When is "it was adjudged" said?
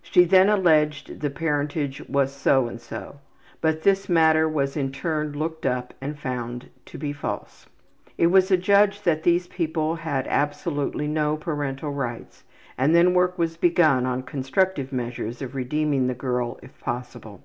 8.16-9.04